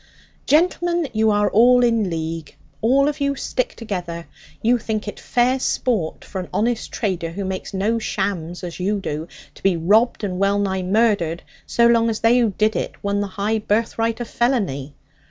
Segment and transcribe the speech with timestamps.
[0.47, 4.25] Gentlemen, you are all in league; all of you stick together.
[4.63, 8.99] You think it fair sport for an honest trader, who makes no shams as you
[8.99, 13.19] do, to be robbed and wellnigh murdered, so long as they who did it won
[13.21, 14.95] the high birthright of felony.